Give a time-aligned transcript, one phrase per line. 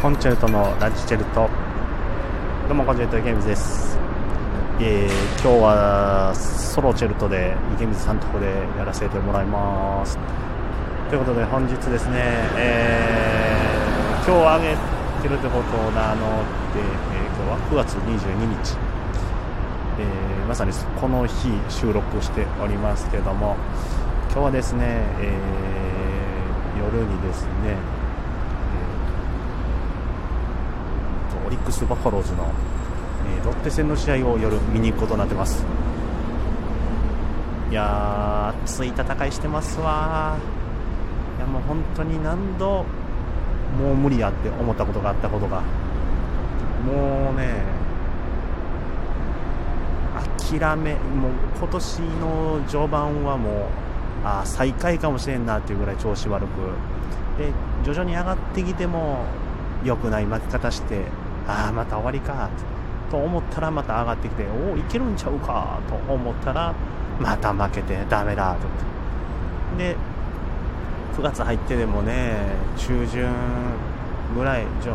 [0.00, 1.48] コンチェルトのラジチェルト。
[2.68, 3.98] どうもコンチェルトゲームズです。
[4.78, 5.10] えー、
[5.40, 8.46] 今日はソロチェルトで池水さんとこで
[8.78, 10.18] やらせてもらいます。
[11.08, 12.20] ということで本日ですね、
[12.56, 14.76] えー、今日あげ
[15.22, 16.42] てるってことなの
[16.74, 18.76] で、えー、今日は9月22日、
[19.98, 23.56] えー、まさにこの日収録しておりますけども
[24.30, 24.82] 今日はですね、
[25.20, 32.50] えー、夜にですね、えー、オリックス・バファローズの
[33.40, 35.64] えロッテ戦の試合を夜見に行くことになってます。
[37.70, 40.38] いやー熱い戦いしてますわ
[41.38, 42.84] いやもう本当に何度
[43.78, 45.62] もう無理やって思ったことがあったことが。
[46.84, 47.76] もうね
[50.50, 53.52] 諦めもう今年の序盤はもう
[54.24, 56.50] あ最下位かもしれんなっていうぐらい調子悪く。
[57.38, 57.52] で
[57.84, 59.24] 徐々に上がってきても
[59.84, 61.02] 良くない負け方して
[61.48, 62.48] ああまた終わりか。
[63.10, 65.78] と思ったらまた上がってきておおいけるんちゃうか。
[65.88, 66.74] と思ったら
[67.20, 68.54] また負けてダメだ。
[68.54, 69.96] とで
[71.16, 72.34] 9月入ってでもね
[72.76, 73.30] 中旬
[74.36, 74.92] ぐらい上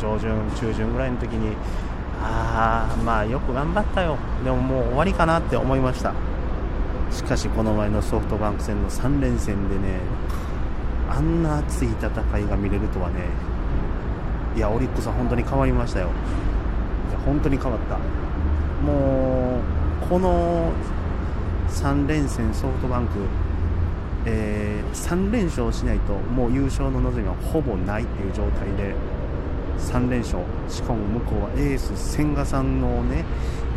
[0.00, 1.56] 上旬中旬ぐらいの時に
[2.22, 4.16] ああまあよく頑張ったよ。
[4.44, 6.14] でももう終わりかなって思いました。
[7.10, 10.00] しかしこの前のソフトバンク戦の3連戦でね
[11.10, 13.22] あんな熱い戦いが見れるとはね
[14.56, 16.08] いやオリックスは本当に変わりましたよ。
[17.24, 17.98] 本当に変わった。
[18.84, 19.58] も
[20.04, 20.72] うこの
[21.68, 23.12] 3連戦ソフトバンク、
[24.26, 28.94] えー、3連勝しないともう優勝の望みはほぼないっていう状態で
[29.78, 30.42] 3連勝。
[30.68, 33.24] しかも向こうはエース千賀さんのね、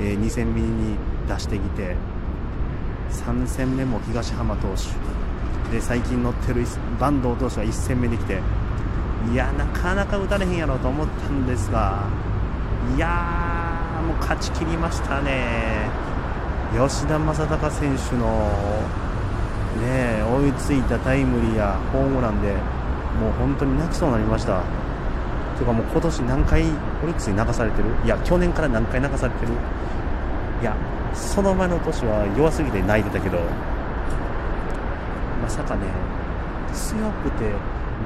[0.02, 0.95] えー、2戦目に
[1.28, 1.95] 出してきて
[3.11, 5.17] 3戦目も東浜投手。
[5.72, 8.39] で最近乗ってる坂東投手が1戦目できて
[9.31, 12.08] いやなかなか打たれへんやろと思ったんですが
[12.95, 15.89] いやー、もう勝ち切りましたね、
[16.73, 18.49] 吉田正尚選手の、
[19.82, 22.54] ね、追いついたタイムリーやホームランで
[23.20, 24.61] もう本当に泣きそうになりました。
[25.58, 26.66] というかもう今年何回オ
[27.08, 27.89] リックスに泣かされてる？
[28.05, 29.54] いや、去年から何回泣かされてる？
[30.61, 30.76] いや、
[31.14, 33.39] その前の年は弱すぎて泣いてたけど、
[35.42, 35.87] まさかね、
[36.73, 37.52] 強くて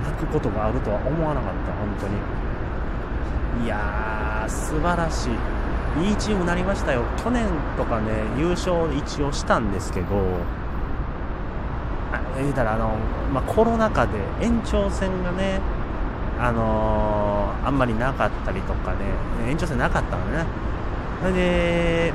[0.04, 3.66] 泣くことがあるとは思わなかった、本当に。
[3.66, 5.34] いや素晴らしい。
[6.00, 7.04] いいチームになりましたよ。
[7.22, 8.08] 去年とかね、
[8.38, 10.06] 優勝一応したんですけど、
[12.14, 12.96] あ言うたらあの、
[13.34, 15.60] まあ、コロナ禍で延長戦がね、
[16.40, 19.00] あのー、あんまりなかったりとかね、
[19.50, 20.46] 延長戦なかったのね。
[21.22, 22.14] それで、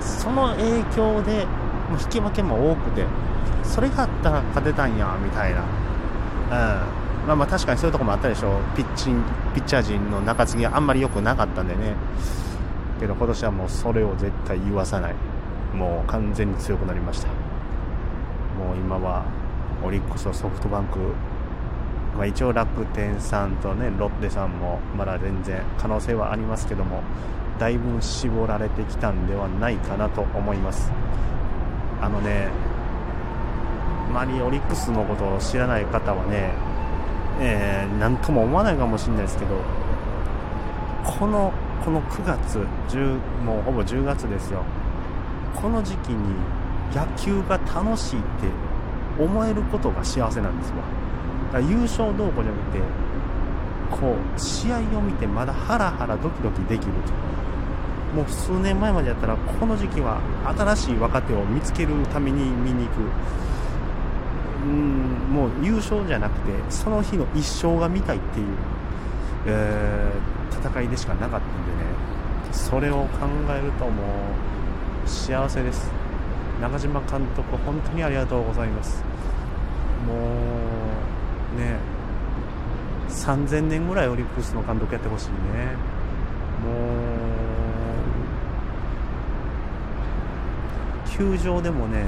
[0.00, 1.46] その影響で、
[1.90, 3.04] もう引き分けも多くて、
[3.62, 5.62] それがあったら勝てたんや、みたいな。
[6.48, 8.76] まあまあ確かにそういうとこもあったでしょう。
[8.76, 9.22] ピッチン
[9.54, 11.94] ピッチャー陣の中継ぎがあんまり良くなかったんでね。
[13.00, 15.14] けど今年はもうそれを絶対言わさない。
[15.74, 17.28] もう完全に強くなりました。
[17.28, 19.24] もう今は
[19.84, 20.98] オリックスとソフトバンク、
[22.16, 27.02] まあ、一応楽天さんとねロッテさんもまだ全然可能性はありますけども
[27.58, 30.90] だいぶ絞られてきたんではないかなと思います。
[32.00, 32.48] あのね
[34.16, 36.54] まりオリックスのことを知らない方はね
[37.38, 39.60] えー、なんとも思わないかもしれないですけど
[41.04, 41.52] この
[41.84, 44.64] この9月10もうほぼ10月ですよ。
[45.54, 46.34] この時期に
[46.92, 50.76] 野球が楽しいって思えることが幸せなんですわ。
[51.52, 52.78] だから優勝どうこうじゃなくて
[53.90, 58.16] こう試合を見てまだハラハラドキドキできると。
[58.16, 60.20] もう数年前までやったらこの時期は
[60.56, 63.00] 新しい若手を見つけるために見に行く。
[64.66, 68.46] うんもう優勝じゃなくてその日の一勝が見たいっていう、
[69.46, 71.88] えー、戦いでしかなかったんでね
[72.52, 74.02] それを考えるとも
[75.04, 75.88] う幸せです。
[76.60, 79.04] 中島監督本当にありがとうございます。
[80.06, 80.14] も
[81.54, 81.76] うね
[83.08, 85.34] 3000年ぐらいオリックスの監督やってほしいね。
[86.64, 86.70] も
[91.04, 92.04] う球場でもね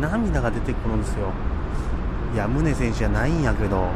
[0.00, 1.32] 涙が出てくるんですよ。
[2.34, 3.88] いや宗選手じゃないんやけど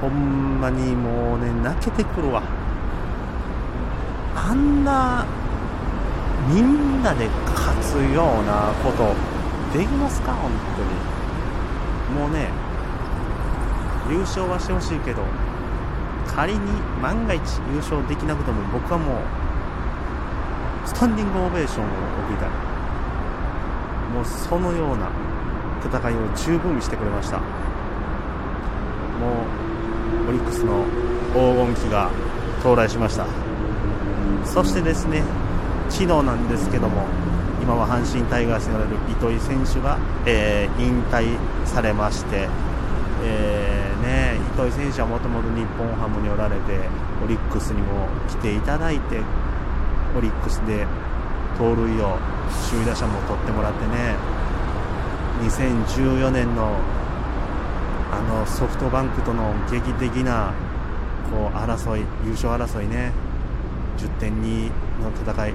[0.00, 2.42] ほんまにもうね泣けてくるわ。
[4.34, 5.26] あんな
[6.48, 9.14] みんなで勝つようなこと
[9.76, 10.32] できますか？
[10.32, 12.20] 本当に。
[12.20, 12.48] もうね
[14.10, 15.22] 優勝はしてほしいけど
[16.26, 16.60] 仮に
[17.00, 19.16] 万が一優勝できなくても僕はもう
[20.88, 21.92] スタンディングオベーションを送
[22.32, 22.71] りたい。
[24.12, 25.10] もうそのような
[25.84, 27.38] 戦いを十分にしてくれました。
[27.38, 27.44] も
[30.26, 30.84] うオリックスの
[31.32, 32.10] 黄金期が
[32.60, 33.26] 到来しました。
[34.44, 35.22] そしてですね
[35.88, 37.06] 昨日なんですけども
[37.62, 42.48] 今は阪神タイガースにおられる糸井選手が、えー、引退されまして、
[43.22, 46.88] えーね、糸井選手はもともと日本ハムにおられて
[47.24, 49.20] オリックスにも来ていただいて
[50.16, 50.86] オリックスで
[51.62, 52.18] 盗塁を
[52.70, 54.16] 首位打者も取ってもらってね。
[55.42, 56.76] 2014年の
[58.10, 60.52] あのソフトバンクとの劇的な
[61.30, 63.12] こう争い優勝争いね。
[63.96, 64.70] 10点2
[65.00, 65.54] の戦い。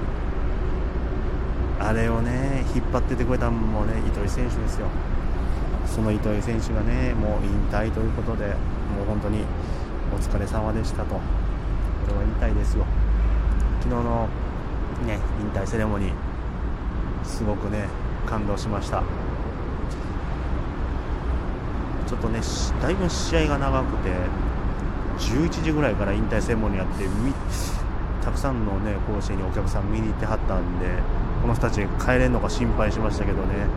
[1.79, 4.87] あれをね引っ張っててくれたのもね糸井選手ですよ。
[5.85, 9.43] その糸井選手がねもう引退ということでもう本当に
[10.15, 11.15] お疲れ様でしたと。
[11.15, 11.21] こ
[12.07, 12.85] れは言いたいですよ。
[13.81, 14.29] 昨日の
[15.05, 16.11] ね引退セレモニー。
[17.23, 17.87] すごくね
[18.25, 19.03] 感動しました。
[22.07, 22.39] ちょっとね
[22.81, 24.09] だいぶ試合が長くて
[25.19, 27.05] 11時ぐらいから引退セレモニーやって
[28.23, 30.87] たくさんのね甲子園にお客さん見に行ってはったんで
[31.41, 33.67] この人たち帰れんのか心配しましたけどね。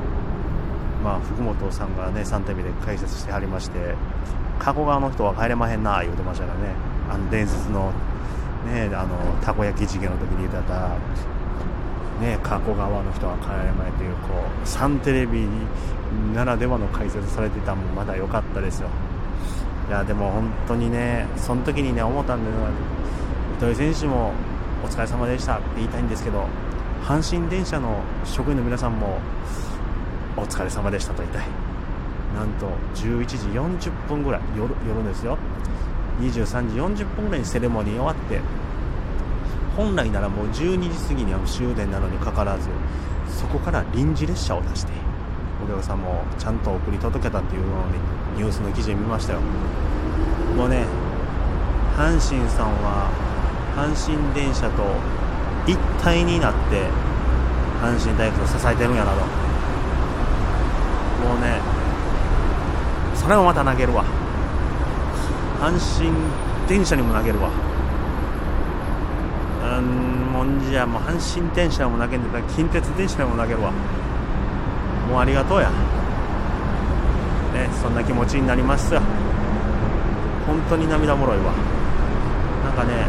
[1.03, 3.95] まあ福本さんがね3点目で解説してはりまして
[4.59, 6.75] 加古川の人は帰れまへんな言うてましたからね。
[7.11, 7.93] あの伝説の
[8.67, 10.97] ねあのたこ焼き事件の時に言ってた
[12.21, 15.47] ね、加古川の人は帰れまいというこうサンテレビ
[16.35, 18.89] ならではの解説されてたもまだ良かったですよ。
[19.89, 22.51] いやでも本当にねその時にね思ったんで
[23.57, 24.33] 糸井選手も
[24.85, 26.47] お疲れ様でしたって言いたいんですけど
[27.03, 29.19] 阪神電車の職員の皆さんも
[30.37, 31.47] お疲れ様でしたと言いたい。
[32.37, 33.37] なんと11時
[33.89, 35.39] 40分ぐらい夜夜ですよ。
[36.21, 38.41] 23時40分ぐらいにセレモニー終わって
[39.77, 42.69] 本来ならもう12時過ぎには終電なのにかかわらず
[43.29, 44.93] そこから臨時列車を出して
[45.65, 47.99] お客さんもちゃんと送り届けたっていうのを、ね、
[48.37, 49.41] ニュースの記事見ましたよ。
[50.57, 50.85] もうね
[51.97, 53.11] 阪神さんは
[53.77, 54.83] 阪神電車と
[55.67, 56.89] 一体になって
[57.81, 59.19] 阪神大学を支えてるんやなと。
[61.27, 61.61] もうね
[63.15, 64.20] それもまた投げるわ。
[65.61, 66.11] 阪神
[66.69, 67.51] 電車にも投げるわ。
[69.79, 69.85] うん
[70.33, 73.71] もんじゃもう阪神電車も投げんでた近鉄電車にも投げるわ。
[75.09, 75.69] もうありがとうや。
[75.69, 75.75] ね
[77.83, 79.01] そんな気持ちになりますよ。
[80.47, 81.53] 本当に涙もろいわ。
[82.65, 83.07] なんかね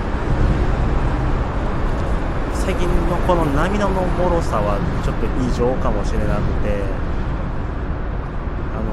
[2.54, 6.84] 最近のこの涙のもろさはちょっと異常かもしれなくて
[8.72, 8.92] あの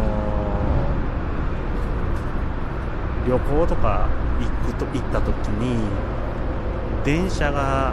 [3.17, 4.08] ー、旅行とか
[4.40, 5.76] 行くと行った時に
[7.04, 7.92] 電車が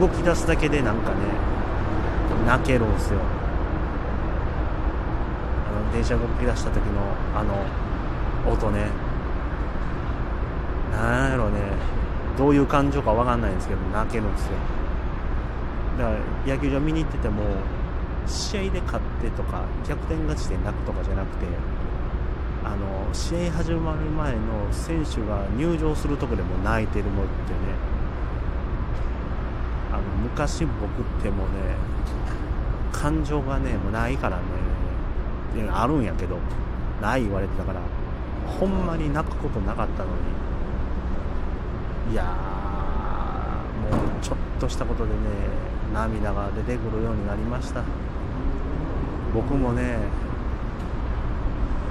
[0.00, 1.16] 動き出すだけでなんかね
[2.46, 3.20] 泣けるんすよ。
[5.68, 7.02] あの電車が動き出した時の
[7.36, 7.54] あの
[8.50, 8.86] 音ね。
[10.90, 11.60] なんやろね。
[12.38, 14.52] どういう感情か分かんないんですけど泣けるんですよ。
[15.98, 16.10] だか
[16.46, 17.42] ら野球場見に行ってても
[18.26, 21.46] 試合で勝ってとか逆転勝ちで泣くとかじゃなくて
[22.64, 24.38] あの試合始まる前の
[24.72, 27.58] 選手が入場するとこでも泣いてるのってね。
[29.92, 31.76] あの昔僕ってもうね
[32.92, 34.42] 感情がねもうないからね
[35.70, 36.38] あるんやけど
[37.00, 37.80] ない言われてたから
[38.46, 40.12] ほんまに泣くことなかったのに。
[42.12, 45.16] いやもうちょっとしたことでね
[45.94, 47.82] 涙が出てくるようになりました。
[49.34, 49.98] 僕もね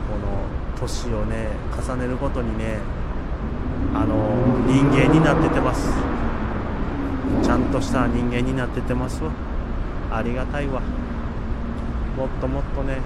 [0.08, 0.44] この
[0.82, 2.80] 年をね重ねるごとにね
[3.94, 4.16] あの
[4.66, 5.94] 人間になっててます。
[7.44, 9.32] ちゃんとした人間になっててますわ。
[10.12, 10.82] ありがたいわ。
[12.18, 12.98] もっともっとね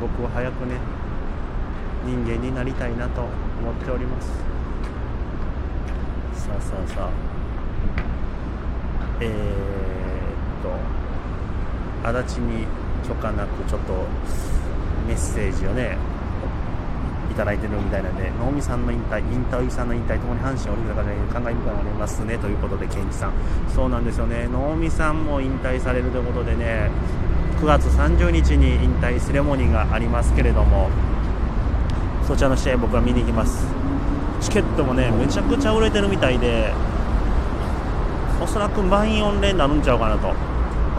[0.00, 0.76] 僕は早くね
[2.06, 4.28] 人間になりたいなと思っております。
[6.46, 7.10] さあさあさあ。
[9.20, 9.32] えー、っ
[12.02, 12.66] と足立に
[13.06, 13.92] 許可なくちょっと
[15.06, 15.98] メッセージをね
[17.30, 23.32] いただいてるみたいなんで、能見さんの引退、引退さんの引退ともに阪神オリンピックで感慨深くなりますねということで、ケンジさん、
[23.74, 26.90] そうなんですよね、能見さんも引退されるということでね、
[27.60, 30.90] 9月30日に引退セレモニーがありますけれども、
[32.26, 33.66] そちらの試合、僕は見に行きます。
[34.40, 36.72] チケットもね、めちゃくちゃ売れてるみたいで、
[38.42, 40.32] おそらく満員御礼になるんちゃうかなと。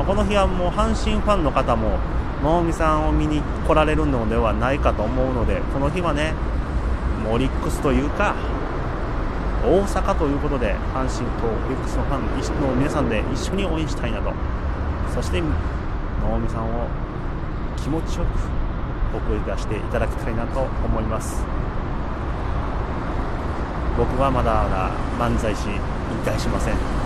[0.06, 1.98] この日はもう阪神ファンの方も
[2.44, 6.34] 能見さんを見に来られるのではないかと思うのでこの日はね
[7.32, 8.36] オリックスというか
[9.64, 12.26] 大阪ということで阪神とオリックスのファン
[12.62, 14.34] の皆さんで一緒に応援したいなと。
[15.14, 16.88] そして能見さんを
[17.78, 21.44] 気持ちよく送り出していただきたいなと思います。
[23.98, 25.76] 僕はまだまだ漫才師引
[26.26, 27.01] 退しません。